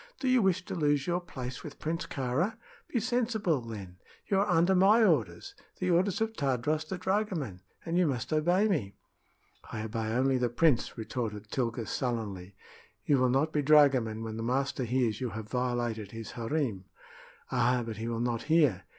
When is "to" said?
0.65-0.73